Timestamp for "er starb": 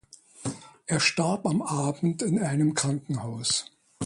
0.87-1.45